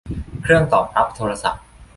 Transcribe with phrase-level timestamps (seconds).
[0.41, 1.63] เครื่องตอบรับโทรศัพท์